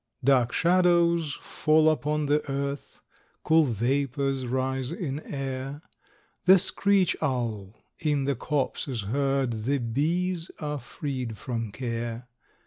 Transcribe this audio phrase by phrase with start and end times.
[0.23, 3.01] Dark shadows fall upon the earth,
[3.43, 5.83] Cool vapors rise in air,
[6.45, 12.27] The screech owl in the copse is heard, The bees are freed from care.